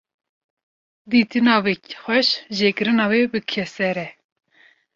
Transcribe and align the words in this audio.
Dîtina 1.11 1.55
wê 1.63 1.73
xweş, 1.99 2.27
jêkirina 2.57 3.05
wê 3.11 3.21
bi 3.31 3.39
keser 3.51 3.97
e 4.05 4.07